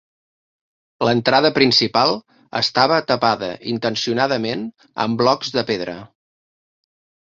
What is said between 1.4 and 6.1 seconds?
principal estava tapada intencionadament amb blocs de pedra.